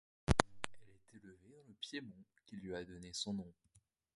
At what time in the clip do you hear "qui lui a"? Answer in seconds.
2.47-2.83